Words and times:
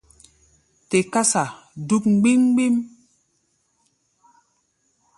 Te 0.89 0.97
kása 1.13 1.43
dúk 1.87 2.03
gbím-gbím. 2.19 2.75